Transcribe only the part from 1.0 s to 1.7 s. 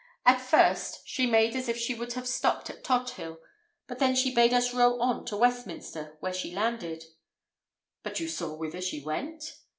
she made as